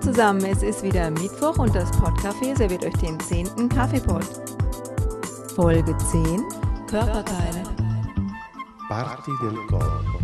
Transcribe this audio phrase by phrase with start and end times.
[0.00, 3.68] zusammen, es ist wieder Mittwoch und das Podcafé serviert euch den 10.
[3.68, 4.24] Kaffeepot.
[5.54, 6.44] Folge 10
[6.86, 7.62] Körperteile.
[8.88, 10.18] Parti del corpo.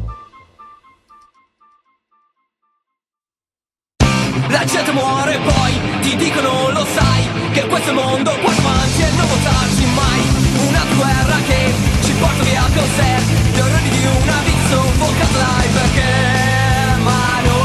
[4.49, 9.27] La gente muore poi, ti dicono lo sai Che questo mondo qua avanti e non
[9.27, 10.21] voltarsi mai
[10.69, 13.13] Una guerra che ci porta via con sé
[13.53, 17.56] Gli orrori di una vita soffocata dai perché Ma noi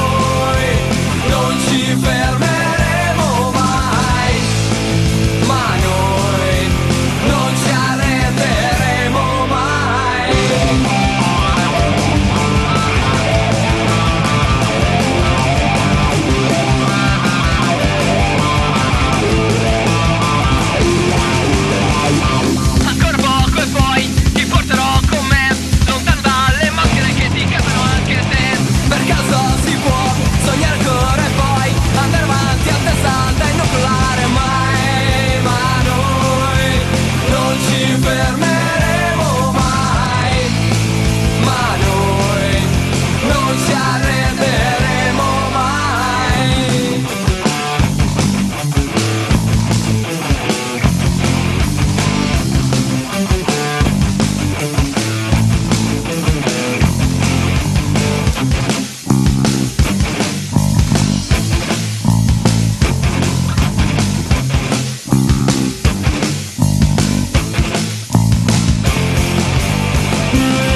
[70.34, 70.71] La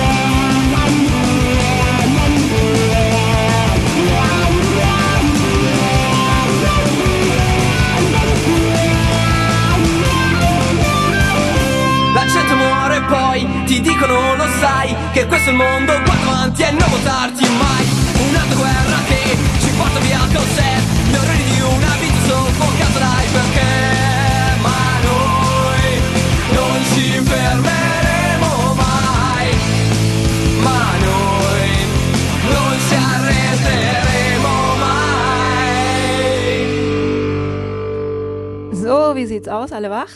[39.15, 39.71] So, wie sieht's aus?
[39.71, 40.09] Alle wach?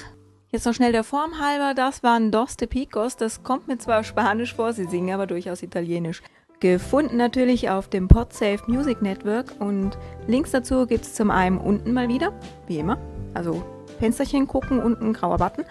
[0.52, 3.16] Jetzt noch schnell der Form halber, das waren Dos de Picos.
[3.16, 6.22] Das kommt mir zwar Spanisch vor, sie singen aber durchaus Italienisch.
[6.60, 12.10] Gefunden natürlich auf dem Podsafe Music Network und Links dazu gibt's zum einen unten mal
[12.10, 12.34] wieder,
[12.68, 12.98] wie immer.
[13.34, 13.64] Also
[14.00, 15.64] Fensterchen gucken, unten grauer Button.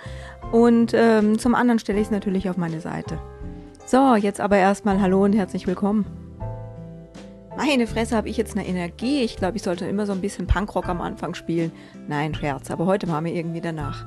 [0.50, 3.18] Und ähm, zum anderen stelle ich es natürlich auf meine Seite.
[3.84, 6.27] So, jetzt aber erstmal Hallo und herzlich willkommen.
[7.58, 9.22] Meine Fresse, habe ich jetzt eine Energie.
[9.24, 11.72] Ich glaube, ich sollte immer so ein bisschen Punkrock am Anfang spielen.
[12.06, 14.06] Nein, Scherz, aber heute war mir irgendwie danach.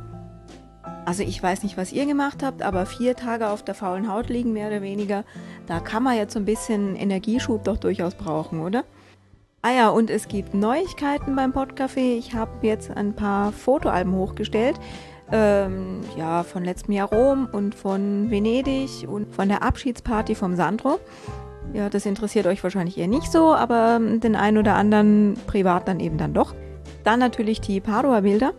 [1.03, 4.29] Also ich weiß nicht, was ihr gemacht habt, aber vier Tage auf der faulen Haut
[4.29, 5.25] liegen, mehr oder weniger,
[5.67, 8.85] da kann man jetzt so ein bisschen Energieschub doch durchaus brauchen, oder?
[9.63, 12.17] Ah ja, und es gibt Neuigkeiten beim Podcafé.
[12.17, 14.79] Ich habe jetzt ein paar Fotoalben hochgestellt.
[15.29, 21.01] Ähm, ja, von letztem Jahr Rom und von Venedig und von der Abschiedsparty vom Sandro.
[21.73, 25.99] Ja, das interessiert euch wahrscheinlich eher nicht so, aber den einen oder anderen privat dann
[25.99, 26.53] eben dann doch.
[27.03, 28.53] Dann natürlich die Padua-Bilder.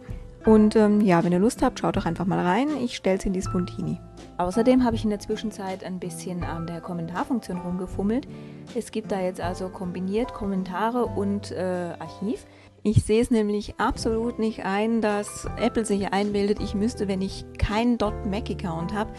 [0.44, 2.68] Und ähm, ja, wenn ihr Lust habt, schaut doch einfach mal rein.
[2.82, 4.00] Ich stelle es in die Spontini.
[4.38, 8.26] Außerdem habe ich in der Zwischenzeit ein bisschen an der Kommentarfunktion rumgefummelt.
[8.74, 12.44] Es gibt da jetzt also kombiniert Kommentare und äh, Archiv.
[12.82, 17.44] Ich sehe es nämlich absolut nicht ein, dass Apple sich einbildet, ich müsste, wenn ich
[17.56, 17.96] keinen
[18.28, 19.12] .Mac-Account habe,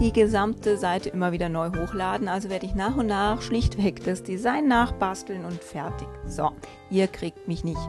[0.00, 2.28] die gesamte Seite immer wieder neu hochladen.
[2.28, 6.08] Also werde ich nach und nach schlichtweg das Design nachbasteln und fertig.
[6.26, 6.50] So,
[6.90, 7.80] ihr kriegt mich nicht.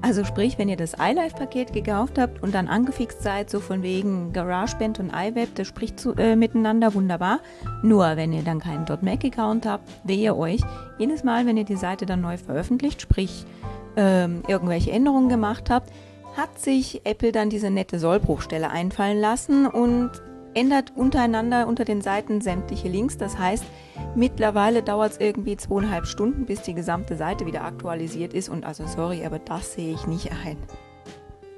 [0.00, 4.32] Also sprich, wenn ihr das iLife-Paket gekauft habt und dann angefixt seid, so von wegen
[4.32, 7.40] GarageBand und iWeb, das spricht zu, äh, miteinander wunderbar.
[7.82, 10.60] Nur wenn ihr dann keinen .Mac-Account habt, wehe euch,
[10.98, 13.44] jedes Mal, wenn ihr die Seite dann neu veröffentlicht, sprich
[13.96, 15.90] ähm, irgendwelche Änderungen gemacht habt,
[16.36, 20.10] hat sich Apple dann diese nette Sollbruchstelle einfallen lassen und
[20.58, 23.16] ändert untereinander unter den Seiten sämtliche Links.
[23.16, 23.64] Das heißt,
[24.16, 28.48] mittlerweile dauert es irgendwie zweieinhalb Stunden, bis die gesamte Seite wieder aktualisiert ist.
[28.48, 30.56] Und also sorry, aber das sehe ich nicht ein.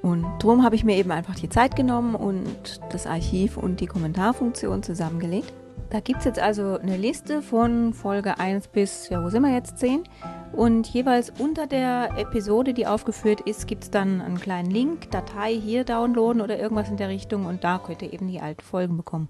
[0.03, 3.87] Und darum habe ich mir eben einfach die Zeit genommen und das Archiv und die
[3.87, 5.53] Kommentarfunktion zusammengelegt.
[5.89, 9.53] Da gibt es jetzt also eine Liste von Folge 1 bis, ja, wo sind wir
[9.53, 10.05] jetzt, 10.
[10.53, 15.55] Und jeweils unter der Episode, die aufgeführt ist, gibt es dann einen kleinen Link, Datei
[15.55, 18.97] hier downloaden oder irgendwas in der Richtung und da könnt ihr eben die alten Folgen
[18.97, 19.29] bekommen.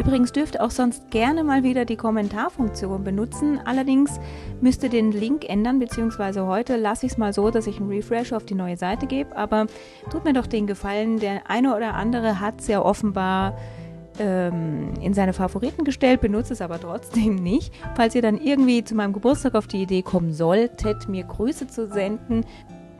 [0.00, 3.60] Übrigens dürft ihr auch sonst gerne mal wieder die Kommentarfunktion benutzen.
[3.62, 4.18] Allerdings
[4.62, 7.90] müsst ihr den Link ändern, beziehungsweise heute lasse ich es mal so, dass ich einen
[7.90, 9.36] Refresh auf die neue Seite gebe.
[9.36, 9.66] Aber
[10.10, 13.58] tut mir doch den Gefallen, der eine oder andere hat es ja offenbar
[14.18, 17.72] ähm, in seine Favoriten gestellt, benutze es aber trotzdem nicht.
[17.94, 21.88] Falls ihr dann irgendwie zu meinem Geburtstag auf die Idee kommen solltet, mir Grüße zu
[21.88, 22.44] senden,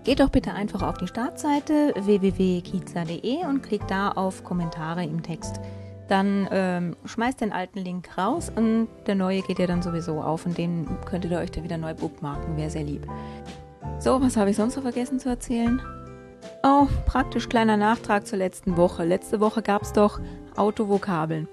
[0.05, 5.61] geht doch bitte einfach auf die Startseite www.kiezler.de und klickt da auf Kommentare im Text.
[6.09, 10.45] Dann ähm, schmeißt den alten Link raus und der neue geht ja dann sowieso auf
[10.45, 13.07] und den könntet ihr euch da wieder neu bookmarken, wäre sehr lieb.
[14.01, 15.81] So, was habe ich sonst noch vergessen zu erzählen?
[16.63, 19.05] Oh, praktisch kleiner Nachtrag zur letzten Woche.
[19.05, 20.21] Letzte Woche gab es doch
[20.61, 21.49] Autovokabeln.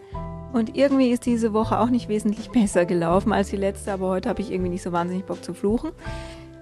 [0.53, 4.29] Und irgendwie ist diese Woche auch nicht wesentlich besser gelaufen als die letzte, aber heute
[4.29, 5.91] habe ich irgendwie nicht so wahnsinnig Bock zu fluchen.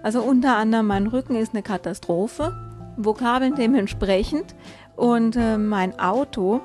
[0.04, 2.54] Also unter anderem mein Rücken ist eine Katastrophe,
[2.98, 4.56] Vokabeln dementsprechend
[4.96, 6.62] und äh, mein Auto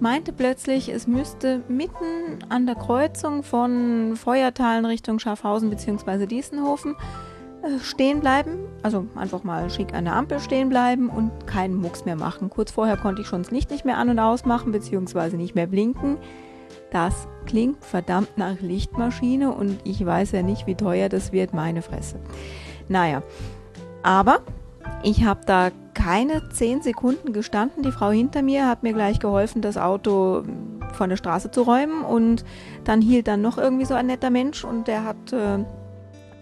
[0.00, 6.26] meinte plötzlich, es müsste mitten an der Kreuzung von Feuertalen Richtung Schaffhausen bzw.
[6.26, 7.37] Diessenhofen äh,
[7.82, 12.16] stehen bleiben, also einfach mal schick an der Ampel stehen bleiben und keinen Mucks mehr
[12.16, 12.50] machen.
[12.50, 15.36] Kurz vorher konnte ich schon das Licht nicht mehr an und ausmachen bzw.
[15.36, 16.18] nicht mehr blinken.
[16.90, 21.82] Das klingt verdammt nach Lichtmaschine und ich weiß ja nicht, wie teuer das wird, meine
[21.82, 22.18] Fresse.
[22.88, 23.22] Naja,
[24.02, 24.40] aber
[25.02, 27.82] ich habe da keine 10 Sekunden gestanden.
[27.82, 30.44] Die Frau hinter mir hat mir gleich geholfen, das Auto
[30.92, 32.44] von der Straße zu räumen und
[32.84, 35.64] dann hielt dann noch irgendwie so ein netter Mensch und der hat äh,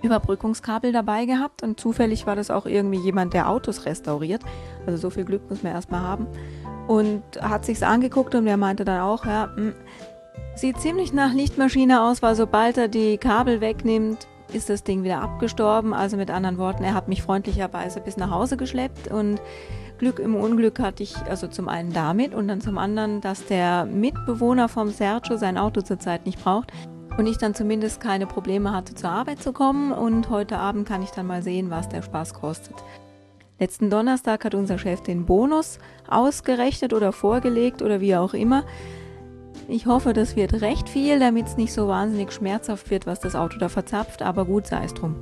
[0.02, 4.42] Überbrückungskabel dabei gehabt und zufällig war das auch irgendwie jemand, der Autos restauriert.
[4.86, 6.26] Also so viel Glück muss man erstmal haben.
[6.86, 9.74] Und hat sich's angeguckt und der meinte dann auch, ja, hm,
[10.54, 15.20] sieht ziemlich nach Lichtmaschine aus, weil sobald er die Kabel wegnimmt, ist das Ding wieder
[15.20, 15.92] abgestorben.
[15.92, 19.40] Also mit anderen Worten, er hat mich freundlicherweise bis nach Hause geschleppt und
[19.98, 23.86] Glück im Unglück hatte ich also zum einen damit und dann zum anderen, dass der
[23.86, 26.70] Mitbewohner vom Sergio sein Auto zurzeit nicht braucht
[27.16, 29.92] und ich dann zumindest keine Probleme hatte, zur Arbeit zu kommen.
[29.92, 32.74] Und heute Abend kann ich dann mal sehen, was der Spaß kostet.
[33.58, 35.78] Letzten Donnerstag hat unser Chef den Bonus
[36.08, 38.64] ausgerechnet oder vorgelegt oder wie auch immer.
[39.68, 43.34] Ich hoffe, das wird recht viel, damit es nicht so wahnsinnig schmerzhaft wird, was das
[43.34, 45.16] Auto da verzapft, aber gut sei es drum.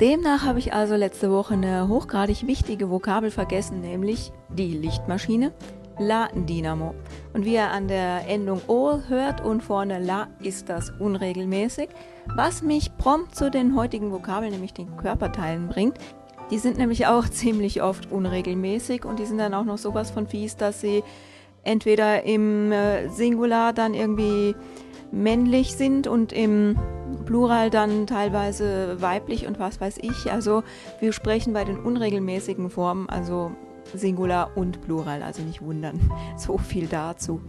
[0.00, 5.52] Demnach habe ich also letzte Woche eine hochgradig wichtige Vokabel vergessen, nämlich die Lichtmaschine.
[6.00, 6.94] La Dynamo.
[7.34, 11.90] Und wie ihr an der Endung O hört und vorne La ist das unregelmäßig,
[12.34, 15.98] was mich prompt zu den heutigen Vokabeln, nämlich den Körperteilen bringt.
[16.50, 20.26] Die sind nämlich auch ziemlich oft unregelmäßig und die sind dann auch noch sowas von
[20.26, 21.04] fies, dass sie
[21.64, 24.56] entweder im äh, Singular dann irgendwie
[25.12, 26.78] männlich sind und im
[27.26, 30.32] Plural dann teilweise weiblich und was weiß ich.
[30.32, 30.62] Also
[30.98, 33.52] wir sprechen bei den unregelmäßigen Formen, also
[33.94, 36.00] Singular und Plural, also nicht wundern.
[36.36, 37.40] So viel dazu.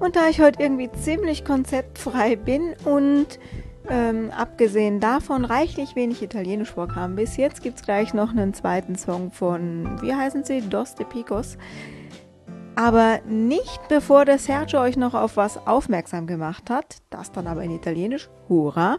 [0.00, 3.38] Und da ich heute irgendwie ziemlich konzeptfrei bin und
[3.88, 8.96] ähm, abgesehen davon reichlich wenig Italienisch vorkam bis jetzt, gibt es gleich noch einen zweiten
[8.96, 10.60] Song von, wie heißen sie?
[10.60, 11.56] Dos de Picos.
[12.76, 16.98] Aber nicht bevor der Sergio euch noch auf was aufmerksam gemacht hat.
[17.10, 18.28] Das dann aber in Italienisch.
[18.48, 18.98] Hurra!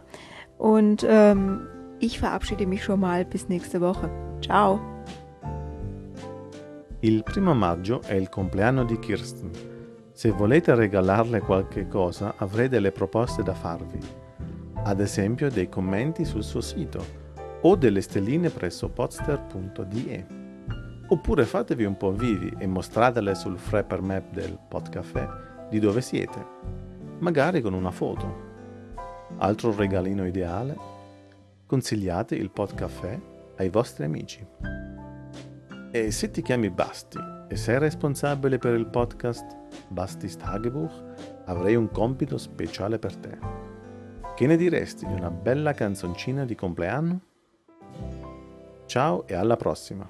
[0.58, 1.66] Und ähm,
[1.98, 4.10] ich verabschiede mich schon mal bis nächste Woche.
[4.42, 4.80] Ciao!
[7.02, 9.50] Il primo maggio è il compleanno di Kirsten.
[10.12, 13.98] Se volete regalarle qualche cosa avrei delle proposte da farvi,
[14.84, 17.02] ad esempio dei commenti sul suo sito
[17.62, 20.26] o delle stelline presso podster.de.
[21.06, 25.26] Oppure fatevi un po' vivi e mostratele sul Frapper Map del Podcafé
[25.70, 26.44] di dove siete,
[27.20, 28.48] magari con una foto.
[29.38, 30.76] Altro regalino ideale?
[31.64, 33.18] Consigliate il Podcafé
[33.56, 34.89] ai vostri amici.
[35.92, 37.18] E se ti chiami Basti
[37.48, 39.56] e sei responsabile per il podcast
[39.88, 40.92] Bastis Tagebuch,
[41.46, 43.38] avrei un compito speciale per te.
[44.36, 47.20] Che ne diresti di una bella canzoncina di compleanno?
[48.86, 50.08] Ciao e alla prossima!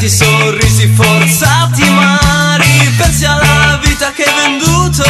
[0.00, 5.04] Cadenti sorrisi forzati ma ripensi alla vita che hai venduto.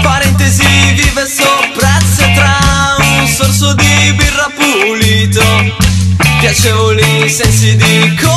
[0.00, 0.64] Parentesi
[0.94, 5.42] vive soppresse tra un sorso di birra pulito.
[6.40, 8.29] Piacevoli sensi di colpa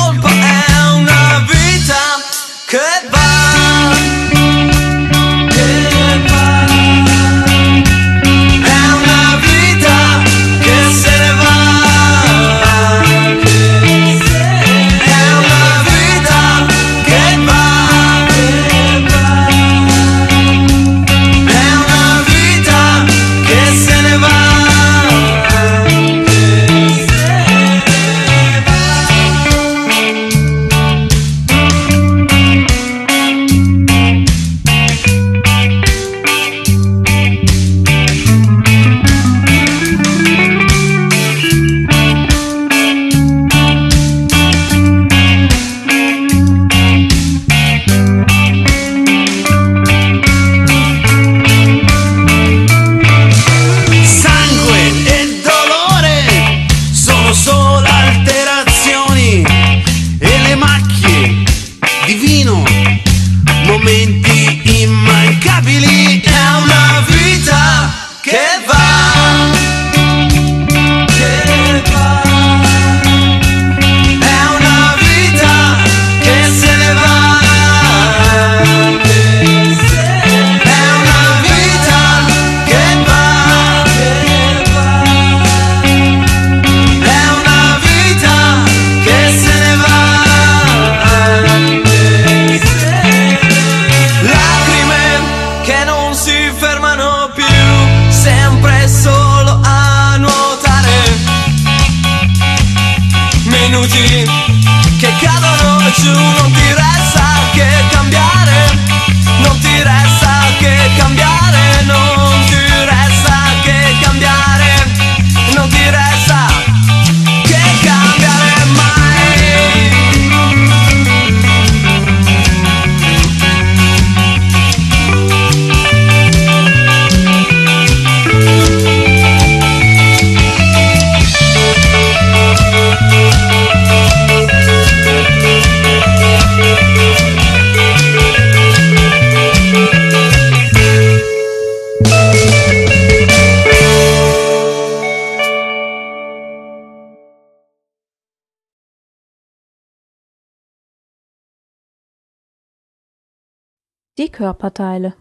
[154.16, 155.16] Die Körperteile.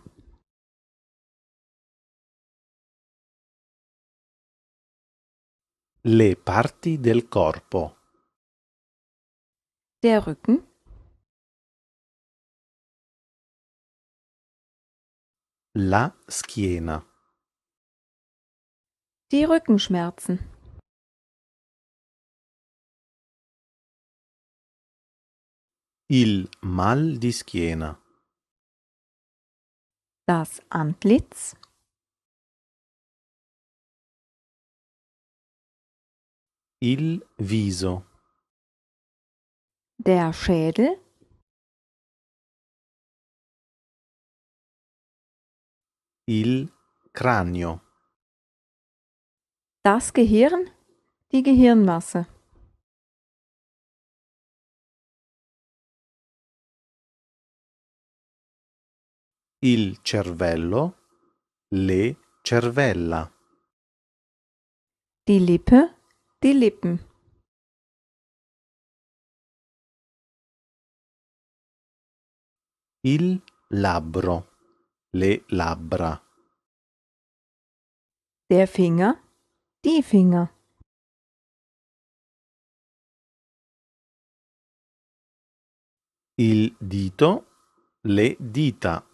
[6.06, 7.96] Le parti del corpo.
[10.04, 10.68] Der Rücken,
[15.76, 17.04] La schiena.
[19.32, 20.38] die Rückenschmerzen,
[26.10, 28.03] Il mal di schiena.
[30.28, 31.56] Das Antlitz,
[36.82, 38.04] Il viso.
[39.98, 40.98] der Schädel,
[46.28, 46.72] Il
[47.14, 47.80] cranio.
[49.86, 50.70] das Gehirn,
[51.32, 52.26] die Gehirnmasse,
[59.66, 60.94] Il cervello.
[61.70, 63.32] Le cervella.
[65.26, 65.80] die Lippe,
[66.42, 67.00] die Lippen,
[73.06, 74.48] Il labbro.
[75.14, 76.22] Le labbra.
[78.50, 79.14] der Finger,
[79.82, 80.50] die Finger,
[86.38, 87.46] Il dito.
[88.02, 89.13] Le dita.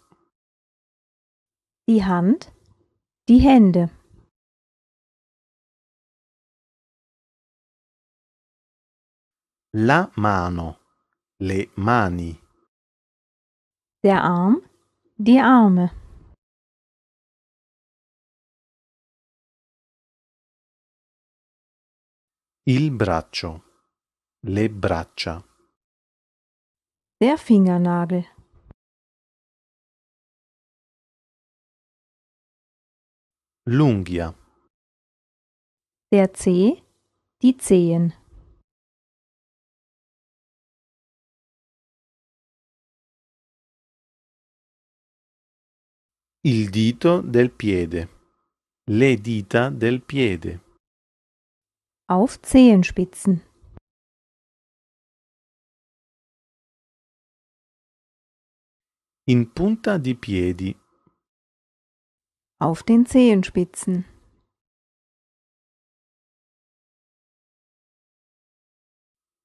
[1.90, 2.52] Die Hand,
[3.28, 3.90] die Hände,
[9.72, 10.78] La mano.
[11.38, 12.38] Le mani.
[14.04, 14.62] der Arm,
[15.16, 15.90] die Arme,
[22.66, 23.62] Il braccio.
[24.42, 25.42] Le braccia.
[27.20, 28.24] der Fingernagel,
[33.76, 34.34] L'unghia.
[36.12, 36.82] der Zeh,
[37.40, 38.12] die Zehen,
[46.42, 48.08] Il dito del piede.
[48.86, 50.60] Le dita del piede.
[52.08, 53.40] auf Zehenspitzen,
[59.28, 60.79] In punta di piedi.
[62.60, 64.04] Auf den Zehenspitzen,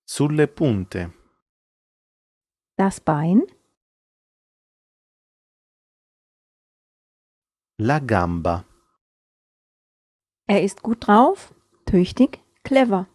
[0.08, 1.14] Sulle punte.
[2.78, 3.42] das Bein,
[7.78, 8.66] La gamba.
[10.48, 11.54] er ist gut drauf,
[11.86, 13.08] tüchtig, clever,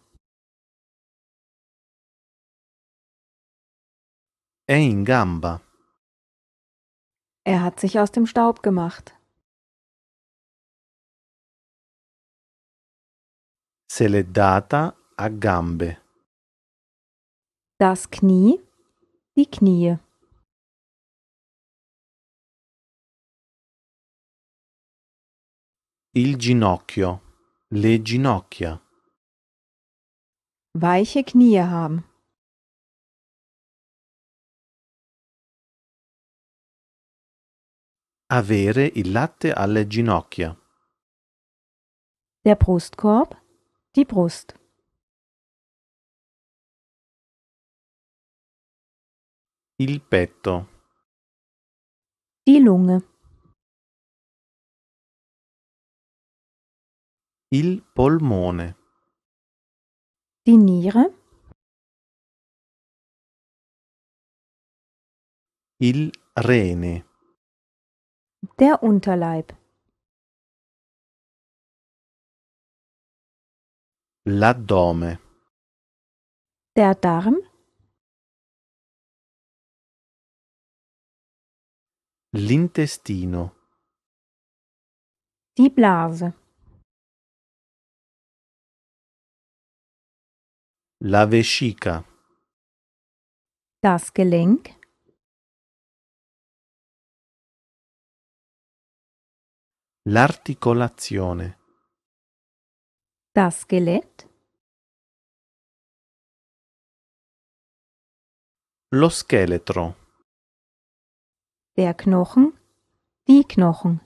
[4.67, 5.61] È in gamba.
[7.45, 9.15] er hat sich aus dem Staub gemacht,
[14.01, 15.89] Se l'è data a gambe.
[17.79, 18.59] das Knie,
[19.37, 19.99] die Knie,
[26.15, 27.21] Il ginocchio.
[27.69, 28.81] Le ginocchia.
[30.75, 32.03] weiche Knie haben,
[38.33, 40.57] Avere il latte alle ginocchia.
[42.45, 43.37] der Brustkorb,
[43.97, 44.55] die Brust,
[49.79, 50.69] Il petto.
[52.47, 53.03] die Lunge,
[57.53, 58.77] Il polmone.
[60.47, 61.05] die Niere,
[65.81, 67.05] Il rene.
[68.59, 69.53] der Unterleib,
[74.29, 75.19] L'addome.
[76.77, 77.37] Der Darm.
[82.37, 83.57] L'intestino.
[85.57, 86.35] Die Blase.
[91.05, 92.05] La vescica.
[93.81, 94.79] Das Gelenk.
[100.05, 101.60] L'articolazione.
[103.33, 104.29] Das Skelett,
[108.93, 109.95] lo scheletro,
[111.77, 112.59] der Knochen,
[113.29, 114.01] die Knochen,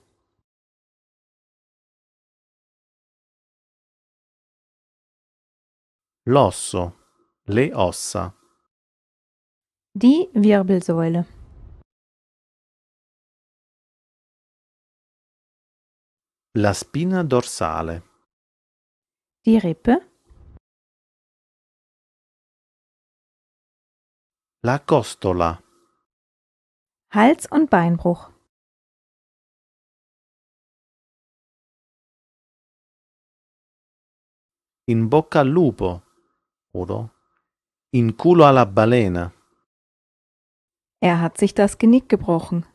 [6.27, 6.93] l'osso,
[7.47, 8.35] le ossa,
[9.95, 11.25] die Wirbelsäule,
[16.57, 18.14] la spina dorsale,
[19.47, 20.01] die Rippe,
[24.63, 25.63] la costola,
[27.11, 28.31] Hals- und Beinbruch,
[34.87, 36.03] in bocca al lupo.
[36.73, 37.11] Oder?
[37.93, 39.33] In culo alla balena,
[41.01, 42.67] er hat sich das Genick gebrochen,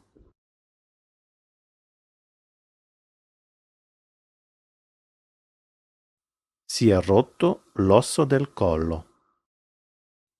[6.80, 9.00] si è rotto l'osso del collo,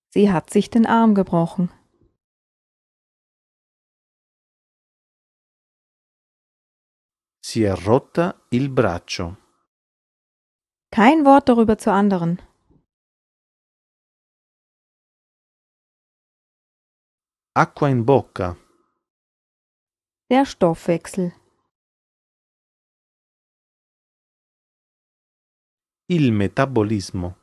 [0.08, 1.68] sie hat sich den Arm gebrochen,
[7.42, 9.36] si è rotta il braccio,
[10.90, 12.40] kein Wort darüber zu anderen,
[17.54, 18.56] acqua in bocca,
[20.30, 21.34] der Stoffwechsel,
[26.12, 27.38] il metabolismo,